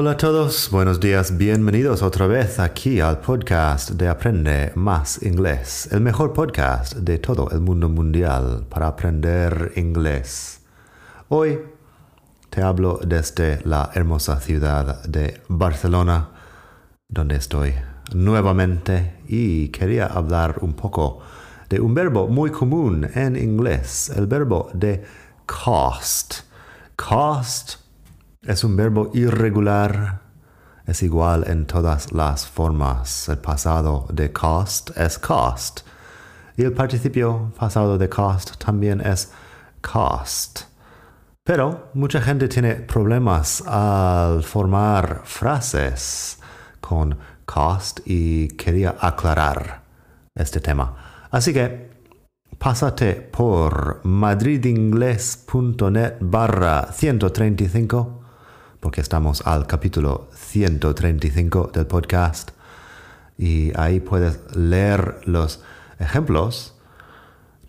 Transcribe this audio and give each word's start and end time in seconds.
Hola 0.00 0.12
a 0.12 0.16
todos, 0.16 0.70
buenos 0.70 1.00
días, 1.00 1.36
bienvenidos 1.36 2.02
otra 2.02 2.28
vez 2.28 2.60
aquí 2.60 3.00
al 3.00 3.18
podcast 3.18 3.90
de 3.90 4.06
Aprende 4.06 4.70
Más 4.76 5.20
Inglés, 5.24 5.88
el 5.90 6.00
mejor 6.02 6.32
podcast 6.32 6.94
de 6.94 7.18
todo 7.18 7.50
el 7.50 7.60
mundo 7.60 7.88
mundial 7.88 8.64
para 8.68 8.86
aprender 8.86 9.72
inglés. 9.74 10.60
Hoy 11.30 11.58
te 12.48 12.62
hablo 12.62 13.00
desde 13.04 13.60
la 13.64 13.90
hermosa 13.92 14.38
ciudad 14.38 15.02
de 15.02 15.42
Barcelona, 15.48 16.28
donde 17.08 17.34
estoy 17.34 17.74
nuevamente 18.14 19.16
y 19.26 19.70
quería 19.70 20.06
hablar 20.06 20.58
un 20.60 20.74
poco 20.74 21.18
de 21.68 21.80
un 21.80 21.92
verbo 21.92 22.28
muy 22.28 22.52
común 22.52 23.04
en 23.16 23.34
inglés, 23.34 24.12
el 24.14 24.28
verbo 24.28 24.70
de 24.74 25.02
cost. 25.44 26.42
Cost 26.94 27.87
es 28.42 28.64
un 28.64 28.76
verbo 28.76 29.10
irregular. 29.14 30.20
Es 30.86 31.02
igual 31.02 31.44
en 31.48 31.66
todas 31.66 32.12
las 32.12 32.46
formas. 32.46 33.28
El 33.28 33.38
pasado 33.38 34.06
de 34.10 34.32
cost 34.32 34.90
es 34.96 35.18
cost. 35.18 35.80
Y 36.56 36.62
el 36.62 36.72
participio 36.72 37.52
pasado 37.58 37.98
de 37.98 38.08
cost 38.08 38.56
también 38.56 39.00
es 39.00 39.32
cost. 39.80 40.62
Pero 41.44 41.88
mucha 41.94 42.20
gente 42.20 42.46
tiene 42.48 42.74
problemas 42.74 43.62
al 43.66 44.42
formar 44.42 45.22
frases 45.24 46.38
con 46.80 47.16
cost 47.44 48.00
y 48.04 48.48
quería 48.48 48.96
aclarar 49.00 49.82
este 50.34 50.60
tema. 50.60 51.28
Así 51.30 51.52
que 51.52 51.90
pásate 52.58 53.14
por 53.14 54.00
madridingles.net 54.04 56.16
barra 56.20 56.92
135 56.92 58.17
porque 58.80 59.00
estamos 59.00 59.46
al 59.46 59.66
capítulo 59.66 60.28
135 60.34 61.70
del 61.72 61.86
podcast 61.86 62.50
y 63.36 63.72
ahí 63.78 64.00
puedes 64.00 64.54
leer 64.56 65.20
los 65.24 65.62
ejemplos. 65.98 66.74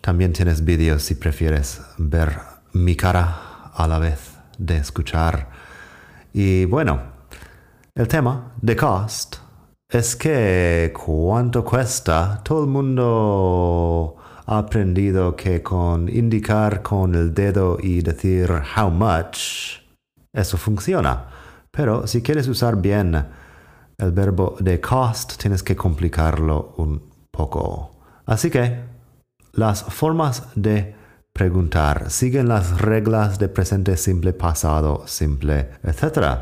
También 0.00 0.32
tienes 0.32 0.64
vídeos 0.64 1.02
si 1.02 1.14
prefieres 1.14 1.82
ver 1.98 2.38
mi 2.72 2.96
cara 2.96 3.70
a 3.74 3.86
la 3.86 3.98
vez 3.98 4.38
de 4.58 4.76
escuchar. 4.76 5.50
Y 6.32 6.64
bueno, 6.64 7.00
el 7.94 8.08
tema 8.08 8.52
de 8.60 8.76
cost 8.76 9.36
es 9.88 10.14
que 10.14 10.92
cuánto 10.94 11.64
cuesta, 11.64 12.40
todo 12.44 12.62
el 12.62 12.70
mundo 12.70 14.16
ha 14.46 14.58
aprendido 14.58 15.34
que 15.34 15.62
con 15.62 16.08
indicar 16.08 16.82
con 16.82 17.14
el 17.14 17.34
dedo 17.34 17.78
y 17.80 18.00
decir 18.00 18.50
how 18.76 18.90
much, 18.90 19.79
eso 20.32 20.56
funciona. 20.56 21.26
Pero 21.70 22.06
si 22.06 22.22
quieres 22.22 22.48
usar 22.48 22.76
bien 22.76 23.26
el 23.98 24.12
verbo 24.12 24.56
de 24.60 24.80
cost, 24.80 25.36
tienes 25.36 25.62
que 25.62 25.76
complicarlo 25.76 26.74
un 26.78 27.10
poco. 27.30 27.90
Así 28.26 28.50
que 28.50 28.80
las 29.52 29.82
formas 29.84 30.44
de 30.54 30.94
preguntar 31.32 32.10
siguen 32.10 32.48
las 32.48 32.80
reglas 32.80 33.38
de 33.38 33.48
presente 33.48 33.96
simple, 33.96 34.32
pasado 34.32 35.04
simple, 35.06 35.70
etc. 35.84 36.38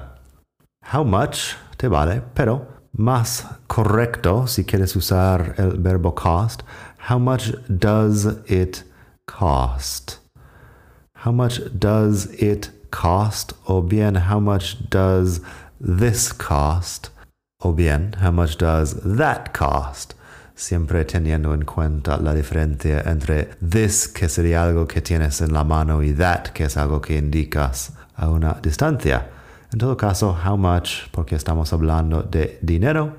How 0.92 1.04
much 1.04 1.54
te 1.76 1.88
vale, 1.88 2.22
pero 2.34 2.66
más 2.92 3.46
correcto 3.66 4.46
si 4.46 4.64
quieres 4.64 4.96
usar 4.96 5.54
el 5.58 5.78
verbo 5.78 6.14
cost, 6.14 6.62
how 7.08 7.18
much 7.18 7.52
does 7.68 8.26
it 8.48 8.84
cost? 9.26 10.18
How 11.24 11.32
much 11.32 11.60
does 11.72 12.26
it 12.40 12.77
cost, 12.90 13.52
o 13.66 13.82
bien 13.82 14.16
how 14.16 14.40
much 14.40 14.76
does 14.90 15.40
this 15.80 16.32
cost, 16.32 17.10
o 17.60 17.72
bien 17.72 18.14
how 18.20 18.30
much 18.30 18.56
does 18.58 18.94
that 19.02 19.52
cost. 19.52 20.14
Siempre 20.54 21.04
teniendo 21.04 21.54
en 21.54 21.64
cuenta 21.64 22.16
la 22.16 22.34
diferencia 22.34 23.02
entre 23.06 23.50
this, 23.60 24.08
que 24.08 24.28
sería 24.28 24.64
algo 24.64 24.86
que 24.86 25.00
tienes 25.00 25.40
en 25.40 25.52
la 25.52 25.64
mano, 25.64 26.02
y 26.02 26.12
that, 26.12 26.48
que 26.48 26.64
es 26.64 26.76
algo 26.76 27.00
que 27.00 27.16
indicas 27.16 27.92
a 28.16 28.28
una 28.28 28.54
distancia. 28.60 29.30
En 29.72 29.78
todo 29.78 29.96
caso, 29.96 30.36
how 30.44 30.56
much, 30.56 31.08
porque 31.12 31.36
estamos 31.36 31.72
hablando 31.72 32.22
de 32.22 32.58
dinero. 32.62 33.16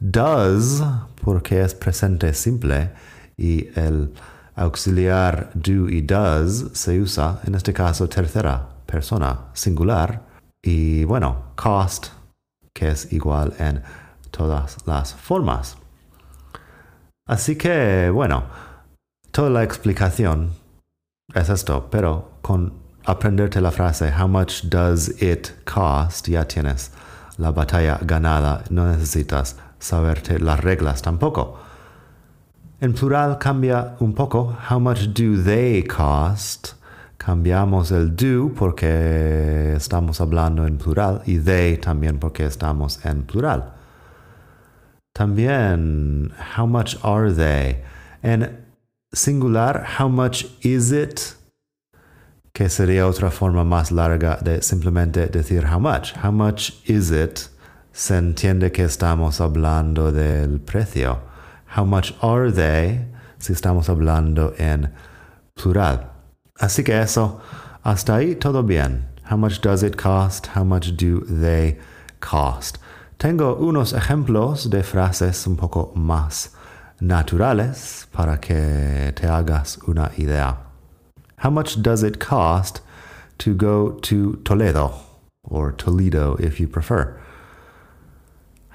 Does, 0.00 0.82
porque 1.22 1.62
es 1.62 1.74
presente 1.74 2.34
simple 2.34 2.90
y 3.36 3.68
el 3.78 4.12
auxiliar 4.56 5.50
do 5.54 5.88
y 5.88 6.02
does 6.02 6.70
se 6.72 7.00
usa, 7.00 7.40
en 7.46 7.54
este 7.54 7.72
caso, 7.72 8.08
tercera 8.08 8.71
persona 8.92 9.48
singular 9.54 10.20
y 10.62 11.04
bueno, 11.04 11.54
cost 11.56 12.08
que 12.74 12.90
es 12.90 13.10
igual 13.12 13.54
en 13.58 13.82
todas 14.30 14.86
las 14.86 15.14
formas. 15.14 15.78
Así 17.26 17.56
que 17.56 18.10
bueno, 18.10 18.44
toda 19.30 19.48
la 19.48 19.62
explicación 19.62 20.52
es 21.34 21.48
esto, 21.48 21.88
pero 21.90 22.32
con 22.42 22.72
aprenderte 23.06 23.60
la 23.60 23.70
frase 23.70 24.12
how 24.12 24.28
much 24.28 24.64
does 24.64 25.08
it 25.22 25.48
cost 25.64 26.28
ya 26.28 26.44
tienes 26.46 26.90
la 27.38 27.50
batalla 27.50 27.98
ganada, 28.02 28.62
no 28.70 28.86
necesitas 28.86 29.56
saberte 29.78 30.38
las 30.38 30.60
reglas 30.60 31.00
tampoco. 31.00 31.58
En 32.80 32.92
plural 32.92 33.38
cambia 33.38 33.96
un 34.00 34.12
poco 34.12 34.54
how 34.68 34.78
much 34.78 35.00
do 35.14 35.42
they 35.42 35.82
cost 35.82 36.74
cambiamos 37.24 37.92
el 37.92 38.16
do 38.16 38.52
porque 38.52 39.74
estamos 39.76 40.20
hablando 40.20 40.66
en 40.66 40.76
plural 40.76 41.22
y 41.24 41.38
they 41.38 41.76
también 41.76 42.18
porque 42.18 42.44
estamos 42.44 43.04
en 43.04 43.22
plural. 43.22 43.72
También, 45.14 46.32
how 46.56 46.66
much 46.66 46.96
are 47.04 47.32
they? 47.32 47.82
En 48.22 48.64
singular, 49.12 49.84
how 49.98 50.08
much 50.08 50.46
is 50.62 50.90
it? 50.90 51.36
Que 52.52 52.68
sería 52.68 53.06
otra 53.06 53.30
forma 53.30 53.62
más 53.62 53.92
larga 53.92 54.38
de 54.42 54.60
simplemente 54.60 55.26
decir 55.28 55.64
how 55.64 55.78
much. 55.78 56.14
How 56.22 56.32
much 56.32 56.72
is 56.86 57.10
it? 57.10 57.48
Se 57.92 58.16
entiende 58.16 58.72
que 58.72 58.84
estamos 58.84 59.40
hablando 59.40 60.10
del 60.12 60.58
precio. 60.60 61.20
How 61.76 61.84
much 61.84 62.12
are 62.20 62.50
they? 62.50 63.06
Si 63.38 63.52
estamos 63.52 63.88
hablando 63.88 64.54
en 64.58 64.90
plural. 65.54 66.11
Así 66.62 66.84
que 66.84 66.92
eso, 66.92 67.40
hasta 67.82 68.14
ahí 68.14 68.36
todo 68.36 68.62
bien. 68.62 69.04
How 69.28 69.36
much 69.36 69.60
does 69.60 69.82
it 69.82 69.96
cost? 69.96 70.46
How 70.54 70.62
much 70.62 70.92
do 70.96 71.24
they 71.26 71.76
cost? 72.20 72.78
Tengo 73.18 73.56
unos 73.56 73.92
ejemplos 73.92 74.70
de 74.70 74.84
frases 74.84 75.44
un 75.48 75.56
poco 75.56 75.92
más 75.96 76.50
naturales 77.00 78.06
para 78.12 78.38
que 78.38 79.12
te 79.16 79.26
hagas 79.26 79.76
una 79.88 80.12
idea. 80.16 80.56
How 81.38 81.50
much 81.50 81.82
does 81.82 82.04
it 82.04 82.20
cost 82.20 82.80
to 83.38 83.54
go 83.54 83.98
to 84.02 84.36
Toledo 84.44 84.94
or 85.42 85.72
Toledo 85.72 86.36
if 86.38 86.60
you 86.60 86.68
prefer? 86.68 87.20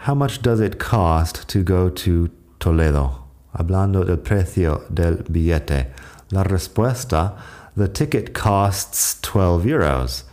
How 0.06 0.14
much 0.14 0.42
does 0.42 0.60
it 0.60 0.78
cost 0.78 1.48
to 1.48 1.64
go 1.64 1.90
to 1.90 2.30
Toledo? 2.60 3.24
Hablando 3.58 4.04
del 4.06 4.18
precio 4.18 4.84
del 4.94 5.24
billete. 5.30 5.94
La 6.32 6.44
respuesta, 6.44 7.38
the 7.78 7.88
ticket 7.88 8.34
costs 8.34 9.22
12 9.22 9.66
euros. 9.66 10.24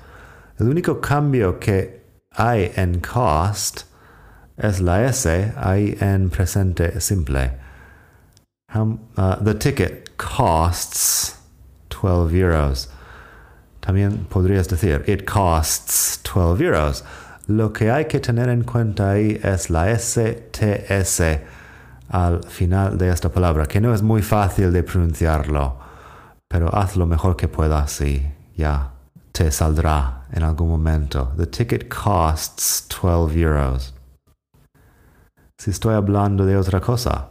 El 0.59 0.67
único 0.67 1.01
cambio 1.01 1.61
que 1.61 2.01
hay 2.39 2.73
en 2.77 3.01
cost 3.01 3.85
es 4.57 4.81
la 4.81 5.05
S 5.05 5.27
ahí 5.27 5.97
en 6.01 6.31
presente 6.31 7.01
simple. 7.01 7.53
Uh, 8.75 9.37
the 9.45 9.55
ticket 9.55 10.17
costs 10.17 11.37
12 11.91 12.33
euros. 12.33 12.89
También 13.83 14.27
podrías 14.31 14.69
decir, 14.69 15.05
it 15.07 15.27
costs 15.27 16.17
12 16.23 16.61
euros. 16.61 17.03
Lo 17.47 17.73
que 17.75 17.91
hay 17.91 18.07
que 18.07 18.21
tener 18.21 18.49
en 18.49 18.65
cuenta 18.65 19.11
ahí 19.11 19.39
es 19.43 19.69
la 19.69 19.95
STS 19.95 21.21
al 22.09 22.43
final 22.45 22.97
de 22.97 23.11
esta 23.11 23.29
palabra, 23.29 23.67
que 23.67 23.81
no 23.81 23.93
es 23.93 24.03
muy 24.03 24.23
fácil 24.23 24.73
de 24.73 24.83
pronunciarlo, 24.83 25.84
pero 26.55 26.73
haz 26.73 26.95
lo 26.95 27.05
mejor 27.05 27.35
que 27.35 27.49
puedas 27.49 28.01
y 28.01 28.31
ya 28.57 28.93
te 29.33 29.51
saldrá 29.51 30.23
en 30.31 30.45
algún 30.45 30.69
momento. 30.69 31.33
The 31.37 31.47
ticket 31.47 31.89
costs 31.89 32.87
12 32.89 33.41
euros. 33.41 33.93
Si 35.59 35.73
estoy 35.73 35.95
hablando 35.95 36.47
de 36.47 36.57
otra 36.57 36.81
cosa, 36.81 37.29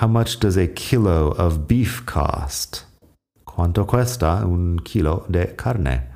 how 0.00 0.08
much 0.08 0.38
does 0.38 0.56
a 0.56 0.68
kilo 0.68 1.34
of 1.36 1.68
beef 1.68 2.06
cost? 2.06 2.86
¿Cuánto 3.44 3.86
cuesta 3.86 4.46
un 4.46 4.78
kilo 4.78 5.26
de 5.28 5.54
carne? 5.54 6.08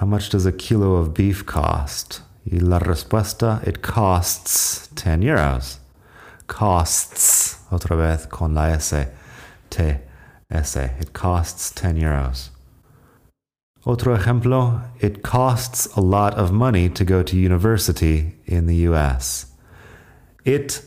How 0.00 0.06
much 0.08 0.30
does 0.30 0.46
a 0.46 0.52
kilo 0.52 0.96
of 0.96 1.14
beef 1.14 1.44
cost? 1.46 2.22
Y 2.44 2.58
la 2.58 2.80
respuesta, 2.80 3.62
it 3.64 3.80
costs 3.80 4.88
10 4.96 5.22
euros. 5.22 5.78
Costs, 6.48 7.58
otra 7.70 7.94
vez 7.94 8.26
con 8.26 8.54
la 8.54 8.72
S, 8.72 9.08
T, 9.70 10.03
S. 10.50 10.76
It 10.76 11.12
costs 11.12 11.70
10 11.72 11.96
euros. 11.96 12.50
Otro 13.86 14.16
ejemplo, 14.16 14.82
it 15.00 15.22
costs 15.22 15.86
a 15.94 16.00
lot 16.00 16.34
of 16.34 16.52
money 16.52 16.88
to 16.88 17.04
go 17.04 17.22
to 17.22 17.36
university 17.36 18.34
in 18.46 18.66
the 18.66 18.88
US. 18.88 19.46
It, 20.44 20.82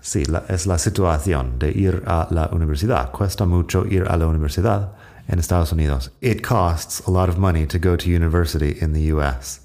sí, 0.00 0.28
la, 0.28 0.42
es 0.48 0.66
la 0.66 0.78
situación 0.78 1.58
de 1.58 1.70
ir 1.70 2.02
a 2.06 2.26
la 2.30 2.48
universidad. 2.48 3.12
Cuesta 3.12 3.46
mucho 3.46 3.84
ir 3.86 4.04
a 4.08 4.16
la 4.16 4.26
universidad 4.26 4.90
en 5.28 5.38
Estados 5.38 5.72
Unidos. 5.72 6.10
It 6.20 6.42
costs 6.42 7.00
a 7.06 7.10
lot 7.10 7.28
of 7.28 7.38
money 7.38 7.66
to 7.66 7.78
go 7.78 7.96
to 7.96 8.10
university 8.10 8.76
in 8.80 8.92
the 8.92 9.12
US. 9.14 9.60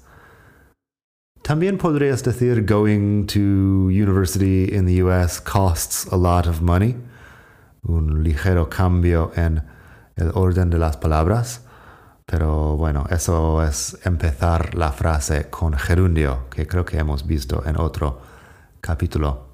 También 1.42 1.78
podrías 1.78 2.22
decir 2.22 2.66
going 2.66 3.26
to 3.26 3.90
university 3.90 4.64
in 4.64 4.86
the 4.86 5.02
US 5.02 5.40
costs 5.40 6.06
a 6.12 6.16
lot 6.16 6.46
of 6.46 6.60
money. 6.60 6.94
Un 7.82 8.22
ligero 8.22 8.68
cambio 8.68 9.32
en 9.36 9.62
el 10.16 10.30
orden 10.34 10.70
de 10.70 10.78
las 10.78 10.96
palabras. 10.96 11.62
Pero 12.26 12.76
bueno, 12.76 13.06
eso 13.10 13.62
es 13.62 13.98
empezar 14.04 14.74
la 14.74 14.92
frase 14.92 15.48
con 15.48 15.72
gerundio, 15.72 16.48
que 16.50 16.66
creo 16.66 16.84
que 16.84 16.98
hemos 16.98 17.26
visto 17.26 17.64
en 17.64 17.80
otro 17.80 18.20
capítulo. 18.80 19.46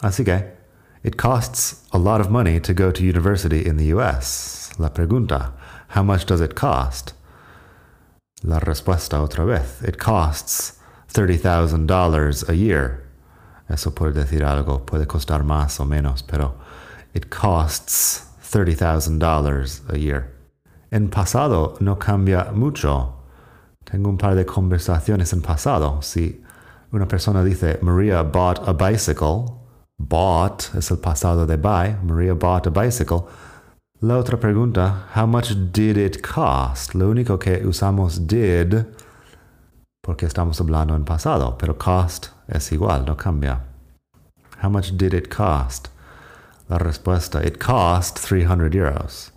Así 0.00 0.24
que, 0.24 0.56
it 1.02 1.16
costs 1.16 1.82
a 1.92 1.98
lot 1.98 2.20
of 2.20 2.30
money 2.30 2.60
to 2.60 2.72
go 2.72 2.92
to 2.92 3.02
university 3.02 3.66
in 3.66 3.76
the 3.76 3.92
US. 3.94 4.70
La 4.78 4.90
pregunta, 4.90 5.52
how 5.94 6.04
much 6.04 6.24
does 6.26 6.40
it 6.40 6.54
cost? 6.54 7.14
La 8.42 8.60
respuesta 8.60 9.20
otra 9.20 9.44
vez, 9.44 9.82
it 9.82 9.98
costs 9.98 10.78
$30,000 11.12 12.48
a 12.48 12.54
year. 12.54 13.02
Eso 13.68 13.90
puede 13.90 14.12
decir 14.12 14.44
algo, 14.44 14.86
puede 14.86 15.06
costar 15.06 15.44
más 15.44 15.80
o 15.80 15.84
menos, 15.84 16.22
pero 16.22 16.54
it 17.14 17.30
costs 17.30 18.26
$30,000 18.42 19.92
a 19.92 19.98
year. 19.98 20.32
En 20.90 21.08
pasado 21.08 21.76
no 21.80 21.96
cambia 21.96 22.52
mucho. 22.52 23.14
Tengo 23.84 24.10
un 24.10 24.18
par 24.18 24.34
de 24.34 24.44
conversaciones 24.44 25.32
en 25.32 25.42
pasado. 25.42 26.02
Si 26.02 26.42
una 26.92 27.06
persona 27.06 27.44
dice, 27.44 27.78
Maria 27.82 28.22
bought 28.22 28.66
a 28.68 28.72
bicycle. 28.72 29.56
Bought 29.98 30.74
es 30.74 30.90
el 30.90 30.96
pasado 30.96 31.46
de 31.46 31.56
buy. 31.56 31.96
Maria 32.02 32.34
bought 32.34 32.66
a 32.66 32.70
bicycle. 32.70 33.28
La 34.02 34.16
otra 34.16 34.38
pregunta, 34.40 35.04
how 35.14 35.26
much 35.26 35.52
did 35.72 35.98
it 35.98 36.22
cost? 36.22 36.94
Lo 36.94 37.10
único 37.10 37.38
que 37.38 37.66
usamos 37.66 38.26
did 38.26 38.86
porque 40.02 40.24
estamos 40.24 40.58
hablando 40.60 40.96
en 40.96 41.04
pasado, 41.04 41.58
pero 41.58 41.76
cost 41.76 42.28
es 42.48 42.72
igual, 42.72 43.04
no 43.04 43.14
cambia. 43.16 43.60
How 44.62 44.70
much 44.70 44.92
did 44.92 45.12
it 45.12 45.28
cost? 45.28 45.89
La 46.70 46.78
respuesta, 46.78 47.44
it 47.44 47.58
cost 47.58 48.20
300 48.20 48.72
euros. 48.76 49.32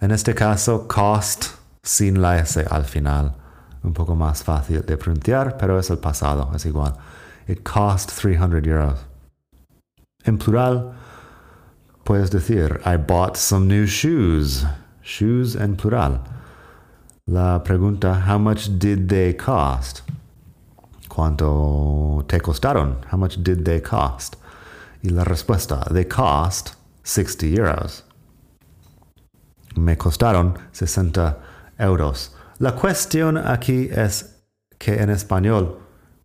En 0.00 0.10
este 0.10 0.34
caso, 0.34 0.88
cost 0.88 1.56
sin 1.84 2.20
la 2.20 2.38
S 2.38 2.60
al 2.68 2.84
final 2.84 3.32
un 3.84 3.92
poco 3.92 4.16
más 4.16 4.42
fácil 4.42 4.84
de 4.84 4.96
pronunciar, 4.96 5.56
pero 5.56 5.78
es 5.78 5.88
el 5.90 5.98
pasado, 5.98 6.50
es 6.54 6.66
igual. 6.66 6.94
It 7.46 7.62
cost 7.62 8.10
300 8.10 8.66
euros. 8.66 9.06
En 10.24 10.36
plural, 10.38 10.92
puedes 12.02 12.30
decir, 12.30 12.80
I 12.84 12.96
bought 12.96 13.36
some 13.36 13.68
new 13.68 13.86
shoes. 13.86 14.66
Shoes 15.04 15.54
en 15.54 15.76
plural. 15.76 16.20
La 17.28 17.62
pregunta, 17.62 18.24
how 18.26 18.38
much 18.38 18.66
did 18.78 19.08
they 19.08 19.34
cost? 19.34 20.02
¿Cuánto 21.08 22.24
te 22.26 22.40
costaron? 22.40 22.96
How 23.12 23.16
much 23.16 23.36
did 23.36 23.64
they 23.64 23.80
cost? 23.80 24.36
Y 25.06 25.10
la 25.10 25.22
respuesta, 25.22 25.86
they 25.92 26.04
cost 26.04 26.70
60 27.04 27.46
euros. 27.46 28.04
Me 29.76 29.96
costaron 29.96 30.58
60 30.72 31.38
euros. 31.78 32.34
La 32.58 32.74
cuestión 32.74 33.36
aquí 33.38 33.88
es 33.92 34.42
que 34.78 35.00
en 35.00 35.10
español 35.10 35.78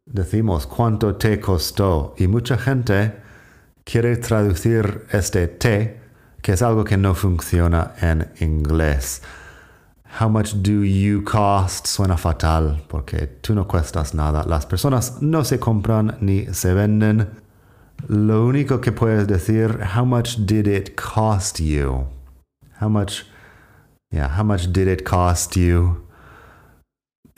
decimos 0.03 0.65
cuánto 0.65 1.15
te 1.15 1.39
costó 1.39 2.15
y 2.17 2.25
mucha 2.25 2.57
gente 2.57 3.21
quiere 3.83 4.17
traducir 4.17 5.05
este 5.11 5.47
te, 5.47 6.01
que 6.41 6.53
es 6.53 6.63
algo 6.63 6.83
que 6.83 6.97
no 6.97 7.13
funciona 7.13 7.93
en 8.01 8.31
inglés. 8.39 9.21
How 10.19 10.27
much 10.27 10.53
do 10.55 10.83
you 10.83 11.23
cost 11.23 11.85
suena 11.85 12.17
fatal 12.17 12.83
porque 12.88 13.27
tú 13.27 13.53
no 13.53 13.67
cuestas 13.67 14.15
nada. 14.15 14.43
Las 14.47 14.65
personas 14.65 15.21
no 15.21 15.43
se 15.43 15.59
compran 15.59 16.17
ni 16.19 16.47
se 16.47 16.73
venden. 16.73 17.50
Lo 18.08 18.46
único 18.46 18.81
que 18.81 18.91
puedes 18.91 19.27
decir, 19.27 19.79
how 19.96 20.05
much 20.05 20.38
did 20.46 20.67
it 20.67 20.96
cost 20.96 21.60
you? 21.60 22.08
How 22.79 22.89
much, 22.89 23.25
yeah, 24.12 24.27
how 24.27 24.43
much 24.43 24.72
did 24.72 24.88
it 24.88 25.03
cost 25.03 25.55
you? 25.55 26.01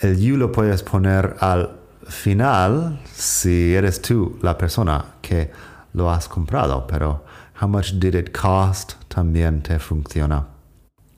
el 0.03 0.20
you 0.20 0.38
lo 0.38 0.51
puedes 0.51 0.84
poner 0.84 1.36
al 1.39 1.79
final 2.08 3.00
si 3.13 3.74
eres 3.74 4.01
tú 4.01 4.38
la 4.41 4.58
persona 4.58 5.05
que 5.22 5.51
lo 5.93 6.10
has 6.10 6.27
comprado, 6.27 6.86
pero 6.88 7.24
how 7.62 7.67
much 7.67 7.93
did 7.93 8.15
it 8.15 8.32
cost 8.32 8.93
también 9.08 9.62
te 9.62 9.79
funciona. 9.79 10.46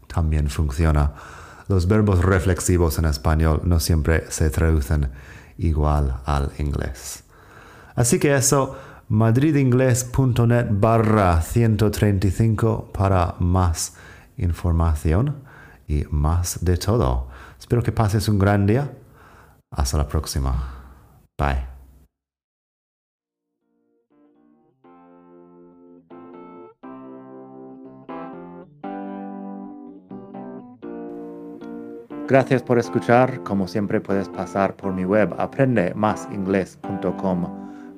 También 0.07 0.49
funciona. 0.49 1.13
Los 1.67 1.87
verbos 1.87 2.23
reflexivos 2.23 2.99
en 2.99 3.05
español 3.05 3.61
no 3.63 3.79
siempre 3.79 4.25
se 4.29 4.49
traducen 4.49 5.09
igual 5.57 6.21
al 6.25 6.51
inglés. 6.59 7.23
Así 7.95 8.19
que 8.19 8.35
eso, 8.35 8.77
madridingles.net 9.09 10.67
barra 10.71 11.41
135 11.41 12.89
para 12.91 13.35
más 13.39 13.95
información 14.37 15.35
y 15.87 16.05
más 16.09 16.63
de 16.63 16.77
todo. 16.77 17.27
Espero 17.59 17.83
que 17.83 17.91
pases 17.91 18.27
un 18.27 18.39
gran 18.39 18.65
día. 18.65 18.91
Hasta 19.71 19.97
la 19.97 20.07
próxima. 20.07 20.71
Bye. 21.37 21.75
Gracias 32.27 32.63
por 32.63 32.79
escuchar. 32.79 33.43
Como 33.43 33.67
siempre 33.67 34.01
puedes 34.01 34.29
pasar 34.29 34.75
por 34.75 34.91
mi 34.93 35.05
web 35.05 35.35
aprendemasingles.com 35.37 37.64